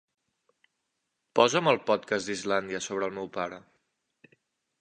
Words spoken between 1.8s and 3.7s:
podcast d'Islàndia sobre el meu pare.